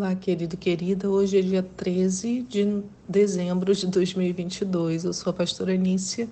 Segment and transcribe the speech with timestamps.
[0.00, 1.10] Olá, querido querida.
[1.10, 5.04] Hoje é dia 13 de dezembro de 2022.
[5.04, 6.26] Eu sou a pastora Anícia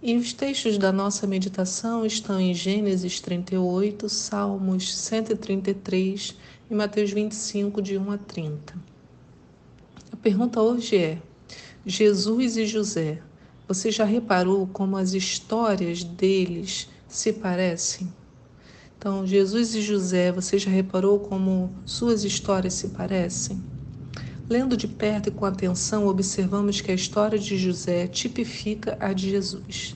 [0.00, 6.36] e os textos da nossa meditação estão em Gênesis 38, Salmos 133
[6.70, 8.74] e Mateus 25, de 1 a 30.
[10.12, 11.18] A pergunta hoje é:
[11.84, 13.20] Jesus e José,
[13.66, 18.08] você já reparou como as histórias deles se parecem?
[18.98, 23.62] Então, Jesus e José, você já reparou como suas histórias se parecem?
[24.50, 29.30] Lendo de perto e com atenção, observamos que a história de José tipifica a de
[29.30, 29.94] Jesus.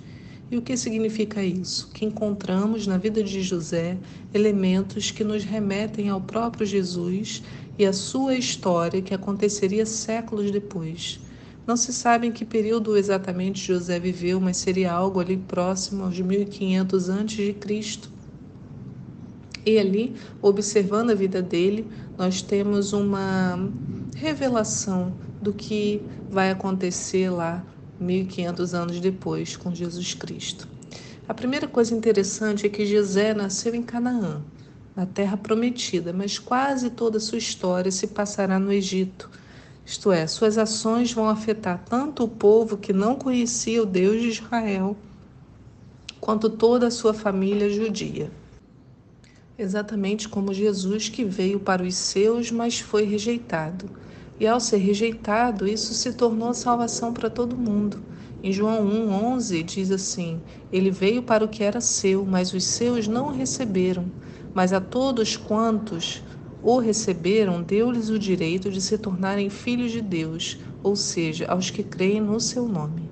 [0.49, 1.91] E o que significa isso?
[1.93, 3.99] Que encontramos na vida de José
[4.33, 7.43] elementos que nos remetem ao próprio Jesus
[7.77, 11.19] e à sua história que aconteceria séculos depois.
[11.67, 16.21] Não se sabe em que período exatamente José viveu, mas seria algo ali próximo aos
[16.21, 17.57] 1500 a.C.
[19.65, 21.87] E ali, observando a vida dele,
[22.19, 23.59] nós temos uma
[24.17, 27.65] revelação do que vai acontecer lá
[28.01, 30.69] 1500 anos depois com Jesus Cristo.
[31.29, 34.43] A primeira coisa interessante é que José nasceu em Canaã,
[34.95, 39.31] na terra prometida, mas quase toda a sua história se passará no Egito.
[39.87, 44.29] Isto é, suas ações vão afetar tanto o povo que não conhecia o Deus de
[44.29, 44.97] Israel,
[46.21, 48.31] quanto toda a sua família judia.
[49.59, 53.91] Exatamente como Jesus que veio para os seus, mas foi rejeitado.
[54.41, 58.03] E ao ser rejeitado, isso se tornou salvação para todo mundo.
[58.43, 60.41] Em João 1:11 diz assim:
[60.73, 64.11] Ele veio para o que era seu, mas os seus não o receberam.
[64.55, 66.25] Mas a todos quantos
[66.63, 71.83] o receberam, deu-lhes o direito de se tornarem filhos de Deus, ou seja, aos que
[71.83, 73.12] creem no seu nome.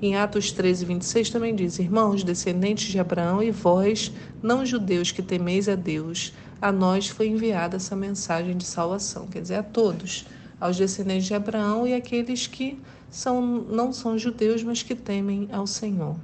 [0.00, 5.20] Em Atos 13, 26 também diz: Irmãos, descendentes de Abraão e vós, não judeus que
[5.20, 6.32] temeis a Deus,
[6.62, 10.24] a nós foi enviada essa mensagem de salvação, quer dizer, a todos,
[10.60, 12.78] aos descendentes de Abraão e aqueles que
[13.10, 16.14] são, não são judeus, mas que temem ao Senhor.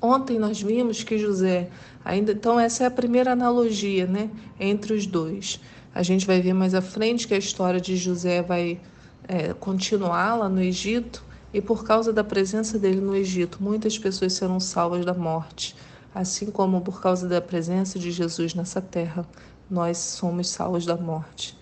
[0.00, 1.68] Ontem nós vimos que José,
[2.02, 5.60] ainda, então essa é a primeira analogia, né, entre os dois.
[5.94, 8.80] A gente vai ver mais à frente que a história de José vai
[9.28, 14.32] é, continuar lá no Egito e por causa da presença dele no Egito, muitas pessoas
[14.32, 15.76] serão salvas da morte,
[16.14, 19.26] assim como por causa da presença de Jesus nessa terra,
[19.70, 21.56] nós somos salvos da morte.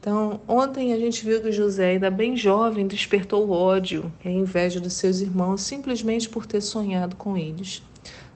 [0.00, 4.32] Então, ontem a gente viu que José, ainda bem jovem, despertou o ódio e a
[4.32, 7.82] inveja dos seus irmãos simplesmente por ter sonhado com eles.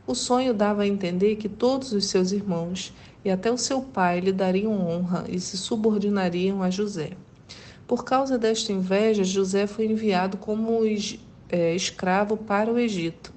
[0.07, 2.93] O sonho dava a entender que todos os seus irmãos
[3.25, 7.13] e até o seu pai lhe dariam honra e se subordinariam a José.
[7.87, 10.81] Por causa desta inveja, José foi enviado como
[11.49, 13.33] é, escravo para o Egito.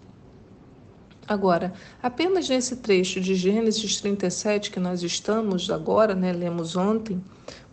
[1.28, 7.22] Agora, apenas nesse trecho de Gênesis 37 que nós estamos agora, né, lemos ontem,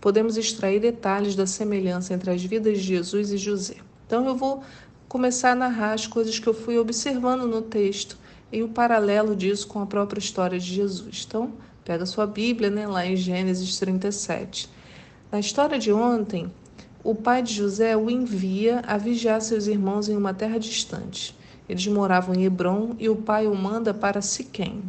[0.01, 3.77] podemos extrair detalhes da semelhança entre as vidas de Jesus e José.
[4.07, 4.65] Então eu vou
[5.09, 8.19] começar a narrar as coisas que eu fui observando no texto
[8.51, 11.25] e o paralelo disso com a própria história de Jesus.
[11.25, 11.53] Então,
[11.85, 14.69] pega sua Bíblia, né, lá em Gênesis 37.
[15.31, 16.53] Na história de ontem,
[17.05, 21.37] o pai de José o envia a vigiar seus irmãos em uma terra distante.
[21.69, 24.83] Eles moravam em Hebron e o pai o manda para Siquém.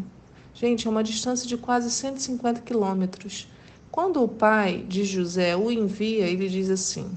[0.54, 3.50] Gente, é uma distância de quase 150 quilômetros.
[3.92, 7.12] Quando o pai de José o envia, ele diz assim: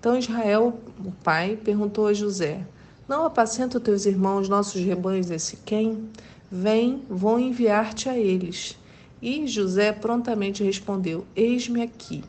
[0.00, 2.66] Então Israel, o pai, perguntou a José:
[3.08, 6.08] Não apacenta teus irmãos nossos rebanhos em Siquém?
[6.50, 8.76] Vem, vou enviar-te a eles.
[9.22, 12.24] E José prontamente respondeu: Eis-me aqui.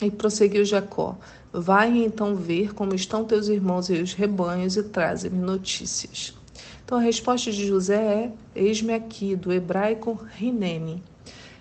[0.00, 1.16] E prosseguiu Jacó:
[1.52, 6.32] Vai então ver como estão teus irmãos e os rebanhos e traze-me notícias.
[6.84, 11.02] Então a resposta de José é: Eis-me aqui, do hebraico Rinene.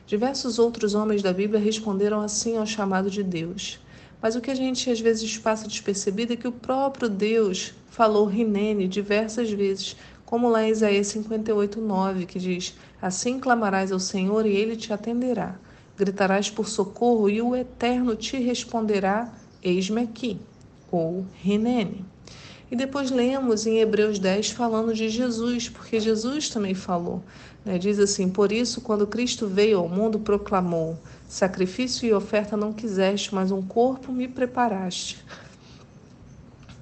[0.06, 3.80] Diversos outros homens da Bíblia responderam assim ao chamado de Deus.
[4.22, 8.26] Mas o que a gente às vezes passa despercebido é que o próprio Deus falou
[8.26, 9.96] Rinene diversas vezes,
[10.26, 14.94] como lá em Isaías 58, 9, que diz: Assim clamarás ao Senhor e ele te
[14.94, 15.58] atenderá
[15.98, 19.34] gritarás por socorro e o Eterno te responderá:
[19.64, 20.38] Eis-me aqui,
[20.92, 22.06] ou Rinene.
[22.70, 27.24] E depois lemos em Hebreus 10 falando de Jesus, porque Jesus também falou.
[27.66, 27.78] Né?
[27.78, 30.98] Diz assim: Por isso, quando Cristo veio ao mundo, proclamou:
[31.28, 35.24] Sacrifício e oferta não quiseste, mas um corpo me preparaste.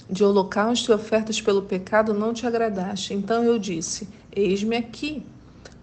[0.10, 3.14] De holocausto e ofertas pelo pecado não te agradaste.
[3.14, 5.24] Então eu disse: Eis-me aqui.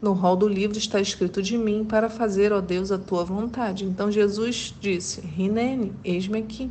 [0.02, 3.84] No rol do livro está escrito de mim para fazer, ó Deus, a tua vontade.
[3.84, 6.68] Então Jesus disse: Rinene, eis-me aqui.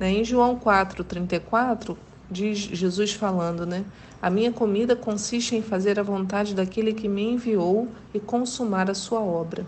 [0.00, 0.12] Né?
[0.12, 1.98] Em João 4, 34,
[2.30, 3.84] diz Jesus falando, né?
[4.22, 8.94] A minha comida consiste em fazer a vontade daquele que me enviou e consumar a
[8.94, 9.66] sua obra.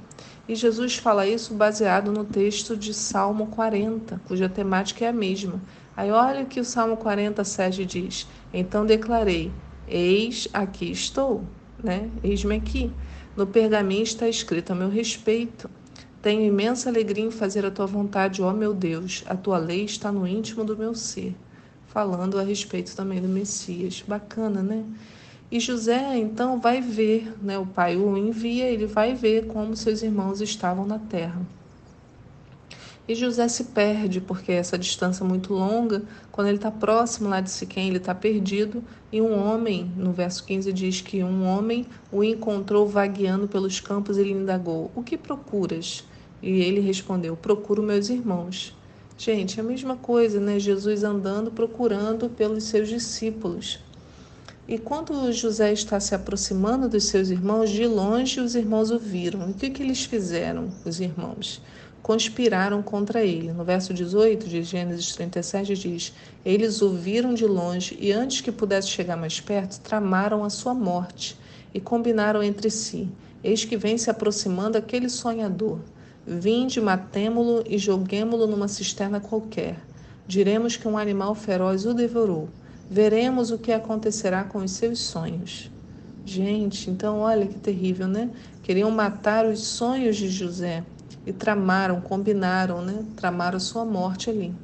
[0.49, 5.61] E Jesus fala isso baseado no texto de Salmo 40, cuja temática é a mesma.
[5.95, 9.53] Aí olha o que o Salmo 47 diz: Então declarei:
[9.87, 11.45] Eis aqui estou,
[11.83, 12.11] né?
[12.23, 12.93] Eis-me aqui.
[13.37, 15.71] No pergaminho está escrito a meu respeito.
[16.21, 19.23] Tenho imensa alegria em fazer a tua vontade, ó meu Deus.
[19.27, 21.37] A tua lei está no íntimo do meu ser.
[21.87, 24.03] Falando a respeito também do Messias.
[24.07, 24.85] Bacana, né?
[25.51, 27.59] E José então vai ver, né?
[27.59, 31.41] O pai o envia, ele vai ver como seus irmãos estavam na terra.
[33.09, 37.51] E José se perde, porque essa distância muito longa, quando ele está próximo lá de
[37.51, 42.23] Siquém, ele está perdido, e um homem, no verso 15 diz que um homem o
[42.23, 46.05] encontrou vagueando pelos campos e lhe indagou, o que procuras?
[46.43, 48.77] E ele respondeu, procuro meus irmãos.
[49.17, 50.59] Gente, é a mesma coisa, né?
[50.61, 53.81] Jesus andando procurando pelos seus discípulos.
[54.69, 59.49] E quando José está se aproximando dos seus irmãos, de longe os irmãos o viram.
[59.49, 61.63] O que, que eles fizeram, os irmãos?
[62.03, 63.53] Conspiraram contra ele.
[63.53, 66.15] No verso 18 de Gênesis 37 diz:
[66.45, 70.75] Eles o viram de longe e, antes que pudesse chegar mais perto, tramaram a sua
[70.75, 71.39] morte
[71.75, 73.09] e combinaram entre si:
[73.43, 75.81] Eis que vem se aproximando aquele sonhador.
[76.27, 79.77] Vinde, matemo-lo e joguemo-lo numa cisterna qualquer.
[80.27, 82.49] Diremos que um animal feroz o devorou
[82.91, 85.71] veremos o que acontecerá com os seus sonhos.
[86.25, 88.31] Gente, então olha que terrível, né?
[88.63, 90.85] Queriam matar os sonhos de José
[91.29, 93.05] e tramaram, combinaram, né?
[93.15, 94.55] Tramaram sua morte ali.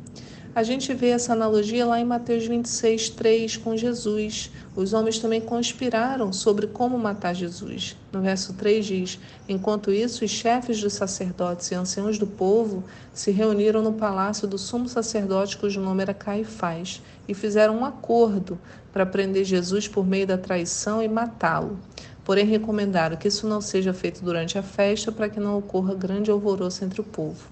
[0.54, 4.50] A gente vê essa analogia lá em Mateus 26, 3, com Jesus.
[4.74, 7.96] Os homens também conspiraram sobre como matar Jesus.
[8.10, 13.30] No verso 3 diz: Enquanto isso, os chefes dos sacerdotes e anciãos do povo se
[13.30, 18.58] reuniram no palácio do sumo sacerdote, cujo nome era Caifás, e fizeram um acordo
[18.90, 21.78] para prender Jesus por meio da traição e matá-lo.
[22.24, 26.30] Porém, recomendaram que isso não seja feito durante a festa para que não ocorra grande
[26.30, 27.46] alvoroço entre o povo.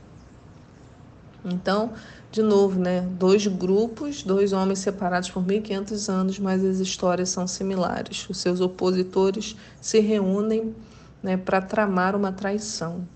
[1.45, 1.93] Então,
[2.31, 7.47] de novo, né, dois grupos, dois homens separados por 1500 anos, mas as histórias são
[7.47, 8.27] similares.
[8.31, 10.75] Os seus opositores se reúnem
[11.23, 13.07] né, para tramar uma traição.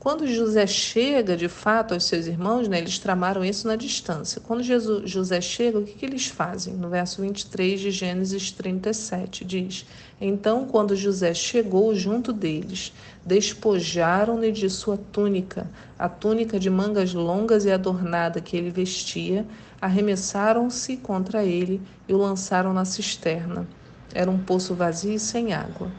[0.00, 4.40] Quando José chega, de fato, aos seus irmãos, né, eles tramaram isso na distância.
[4.40, 6.72] Quando Jesus, José chega, o que, que eles fazem?
[6.72, 9.84] No verso 23 de Gênesis 37, diz:
[10.18, 12.94] Então, quando José chegou junto deles,
[13.26, 19.46] despojaram-lhe de sua túnica, a túnica de mangas longas e adornada que ele vestia,
[19.82, 23.68] arremessaram-se contra ele e o lançaram na cisterna.
[24.14, 25.90] Era um poço vazio e sem água.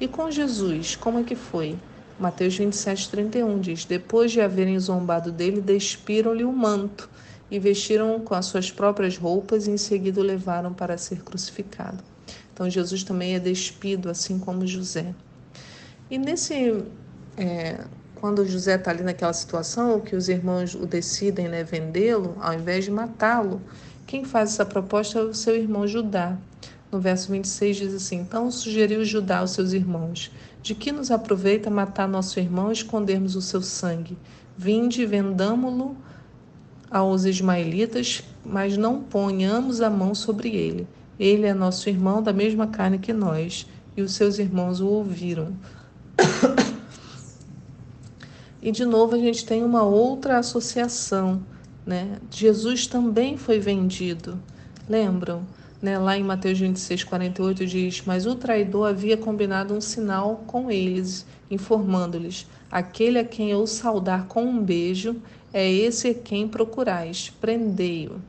[0.00, 1.76] E com Jesus, como é que foi?
[2.18, 7.08] Mateus 27, 31 diz: Depois de haverem zombado dele, despiram-lhe o manto
[7.50, 12.02] e vestiram com as suas próprias roupas e em seguida o levaram para ser crucificado.
[12.52, 15.14] Então Jesus também é despido, assim como José.
[16.10, 16.82] E nesse.
[17.36, 17.84] É,
[18.16, 22.84] quando José está ali naquela situação, que os irmãos o decidem né, vendê-lo, ao invés
[22.84, 23.62] de matá-lo,
[24.08, 26.36] quem faz essa proposta é o seu irmão Judá.
[26.90, 30.32] No verso 26 diz assim: Então sugeriu Judá aos seus irmãos:
[30.62, 34.18] De que nos aproveita matar nosso irmão e escondermos o seu sangue?
[34.56, 35.96] Vinde e vendamo-lo
[36.90, 40.86] aos ismaelitas, mas não ponhamos a mão sobre ele.
[41.18, 43.66] Ele é nosso irmão da mesma carne que nós.
[43.96, 45.56] E os seus irmãos o ouviram.
[48.62, 51.42] e de novo a gente tem uma outra associação,
[51.84, 52.18] né?
[52.30, 54.38] Jesus também foi vendido.
[54.88, 55.44] Lembram?
[55.80, 60.70] Né, lá em Mateus 26, 48 diz: Mas o traidor havia combinado um sinal com
[60.70, 68.20] eles, informando-lhes: Aquele a quem eu saudar com um beijo, é esse quem procurais, prendei-o.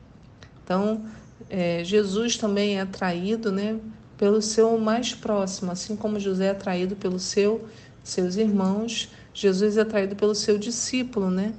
[0.62, 1.04] Então,
[1.48, 3.78] é, Jesus também é atraído né,
[4.16, 7.66] pelo seu mais próximo, assim como José é atraído pelos seu,
[8.04, 11.52] seus irmãos, Jesus é atraído pelo seu discípulo, né,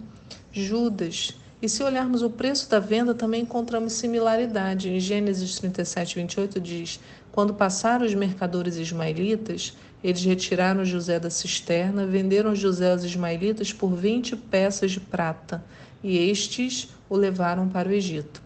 [0.51, 1.33] Judas.
[1.62, 4.89] E se olharmos o preço da venda, também encontramos similaridade.
[4.89, 7.00] Em Gênesis 37, 28 diz:
[7.32, 13.94] Quando passaram os mercadores ismaelitas, eles retiraram José da cisterna, venderam José aos ismaelitas por
[13.94, 15.63] 20 peças de prata,
[16.03, 18.41] e estes o levaram para o Egito.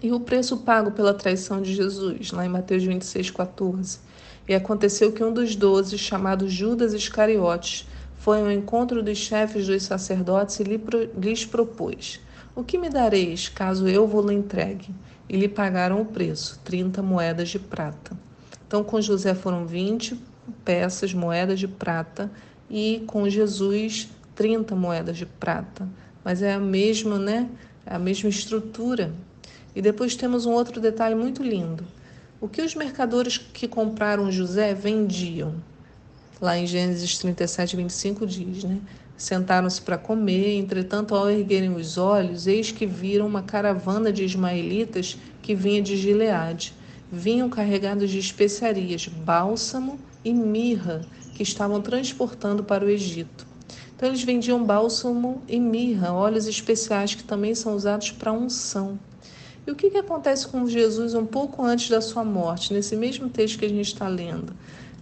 [0.00, 3.98] E o preço pago pela traição de Jesus, lá em Mateus 26, 14.
[4.46, 7.84] E aconteceu que um dos doze, chamado Judas Iscariotes,
[8.18, 12.20] foi ao encontro dos chefes dos sacerdotes e lhes propôs:
[12.54, 14.94] O que me dareis, caso eu vou-lo entregue?
[15.28, 18.16] E lhe pagaram o preço, 30 moedas de prata.
[18.66, 20.18] Então, com José foram 20
[20.64, 22.30] peças, moedas de prata,
[22.68, 25.88] e com Jesus, 30 moedas de prata.
[26.24, 27.48] Mas é a mesma, né?
[27.86, 29.12] É a mesma estrutura.
[29.74, 31.84] E depois temos um outro detalhe muito lindo.
[32.40, 35.54] O que os mercadores que compraram José vendiam?
[36.40, 38.78] Lá em Gênesis 37, 25 diz, né?
[39.16, 45.18] Sentaram-se para comer, entretanto, ao erguerem os olhos, eis que viram uma caravana de ismaelitas
[45.42, 46.72] que vinha de Gileade.
[47.10, 51.00] Vinham carregados de especiarias, bálsamo e mirra,
[51.34, 53.44] que estavam transportando para o Egito.
[53.96, 58.96] Então, eles vendiam bálsamo e mirra, óleos especiais que também são usados para unção.
[59.66, 63.28] E o que, que acontece com Jesus um pouco antes da sua morte, nesse mesmo
[63.28, 64.54] texto que a gente está lendo?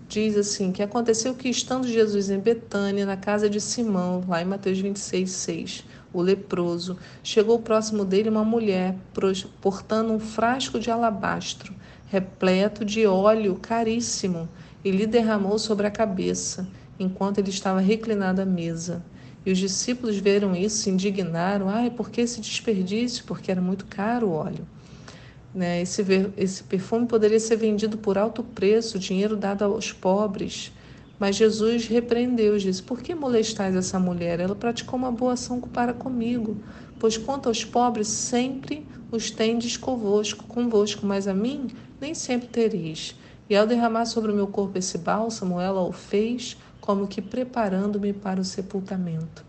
[0.08, 4.44] Diz assim: que aconteceu que, estando Jesus em Betânia, na casa de Simão, lá em
[4.44, 8.96] Mateus 26, 6, o leproso, chegou próximo dele uma mulher
[9.60, 11.74] portando um frasco de alabastro,
[12.08, 14.48] repleto de óleo caríssimo,
[14.84, 16.66] e lhe derramou sobre a cabeça,
[16.98, 19.04] enquanto ele estava reclinado à mesa.
[19.44, 21.68] E os discípulos viram isso, se indignaram.
[21.68, 23.24] Ai, por que esse desperdício?
[23.24, 24.66] Porque era muito caro o óleo.
[25.56, 25.80] Né?
[25.80, 26.04] Esse,
[26.36, 30.70] esse perfume poderia ser vendido por alto preço, dinheiro dado aos pobres.
[31.18, 34.38] Mas Jesus repreendeu, disse: Por que molestais essa mulher?
[34.38, 36.58] Ela praticou uma boa ação para comigo.
[37.00, 43.14] Pois quanto aos pobres, sempre os tendes convosco, convosco, mas a mim nem sempre tereis.
[43.48, 48.12] E ao derramar sobre o meu corpo esse bálsamo, ela o fez como que preparando-me
[48.12, 49.42] para o sepultamento.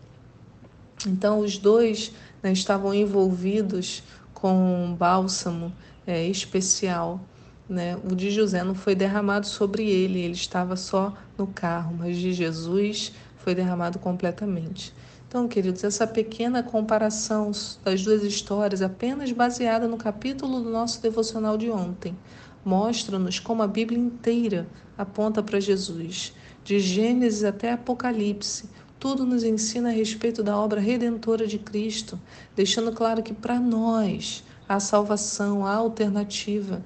[1.06, 2.12] Então, os dois
[2.42, 5.70] né, estavam envolvidos com bálsamo
[6.08, 7.20] é, especial.
[7.68, 7.98] Né?
[8.10, 12.32] O de José não foi derramado sobre ele, ele estava só no carro, mas de
[12.32, 14.94] Jesus foi derramado completamente.
[15.28, 17.52] Então, queridos, essa pequena comparação
[17.84, 22.16] das duas histórias, apenas baseada no capítulo do nosso devocional de ontem,
[22.64, 26.32] mostra-nos como a Bíblia inteira aponta para Jesus.
[26.64, 32.18] De Gênesis até Apocalipse, tudo nos ensina a respeito da obra redentora de Cristo,
[32.56, 36.84] deixando claro que para nós, a salvação, a alternativa.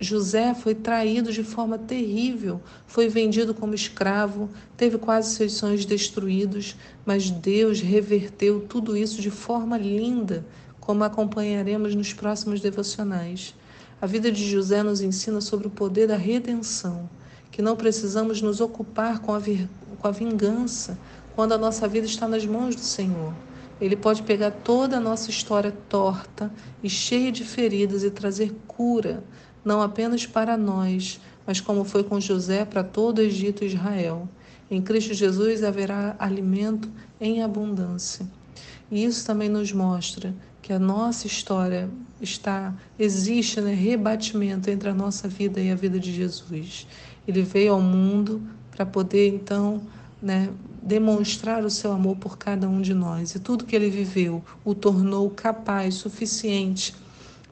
[0.00, 6.76] José foi traído de forma terrível, foi vendido como escravo, teve quase seus sonhos destruídos,
[7.04, 10.44] mas Deus reverteu tudo isso de forma linda,
[10.80, 13.54] como acompanharemos nos próximos devocionais.
[14.00, 17.08] A vida de José nos ensina sobre o poder da redenção,
[17.50, 20.98] que não precisamos nos ocupar com a, com a vingança
[21.34, 23.32] quando a nossa vida está nas mãos do Senhor.
[23.80, 26.50] Ele pode pegar toda a nossa história torta
[26.82, 29.22] e cheia de feridas e trazer cura,
[29.64, 34.28] não apenas para nós, mas como foi com José para todo o Egito e Israel.
[34.70, 36.90] Em Cristo Jesus haverá alimento
[37.20, 38.26] em abundância.
[38.90, 41.88] E isso também nos mostra que a nossa história
[42.20, 46.86] está existe né, rebatimento entre a nossa vida e a vida de Jesus.
[47.26, 49.82] Ele veio ao mundo para poder então
[50.20, 50.48] né,
[50.86, 53.34] demonstrar o seu amor por cada um de nós.
[53.34, 56.94] E tudo que ele viveu o tornou capaz, suficiente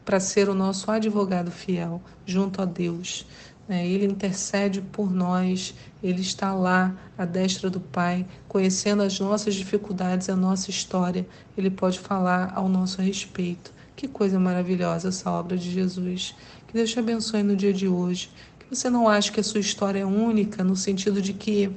[0.05, 3.27] para ser o nosso advogado fiel junto a Deus.
[3.67, 3.89] Né?
[3.89, 10.29] Ele intercede por nós, ele está lá à destra do Pai, conhecendo as nossas dificuldades,
[10.29, 11.27] a nossa história.
[11.59, 13.73] Ele pode falar ao nosso respeito.
[13.97, 16.37] Que coisa maravilhosa essa obra de Jesus.
[16.69, 18.31] Que Deus te abençoe no dia de hoje.
[18.61, 21.73] Que você não ache que a sua história é única, no sentido de que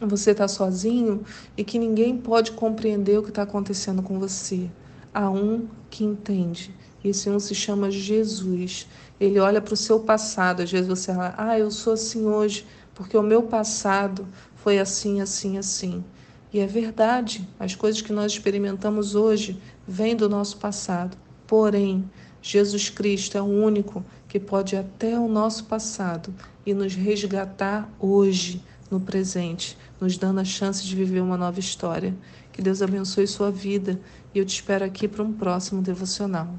[0.00, 1.24] você está sozinho
[1.56, 4.70] e que ninguém pode compreender o que está acontecendo com você.
[5.14, 6.74] Há um que entende.
[7.02, 8.86] Esse um se chama Jesus.
[9.18, 10.62] Ele olha para o seu passado.
[10.62, 14.26] Às vezes você fala, ah, eu sou assim hoje porque o meu passado
[14.56, 16.04] foi assim, assim, assim.
[16.52, 21.16] E é verdade, as coisas que nós experimentamos hoje vêm do nosso passado.
[21.46, 22.10] Porém,
[22.40, 26.34] Jesus Cristo é o único que pode ir até o nosso passado
[26.64, 32.14] e nos resgatar hoje no presente, nos dando a chance de viver uma nova história.
[32.52, 34.00] Que Deus abençoe sua vida
[34.34, 36.54] e eu te espero aqui para um próximo devocional.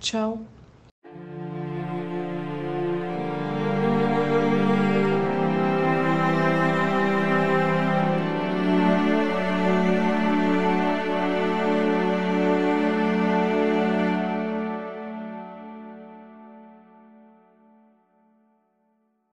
[0.00, 0.55] Tchau!